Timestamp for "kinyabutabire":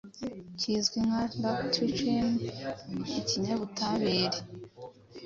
3.27-4.39